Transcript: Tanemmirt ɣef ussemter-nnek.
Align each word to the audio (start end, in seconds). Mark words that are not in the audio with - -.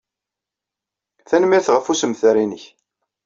Tanemmirt 1.27 1.67
ɣef 1.73 1.87
ussemter-nnek. 1.91 2.63